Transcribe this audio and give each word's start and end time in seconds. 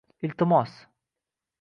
Iltimos 0.27 0.73